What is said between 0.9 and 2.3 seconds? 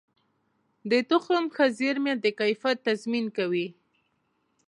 تخم ښه زېرمه د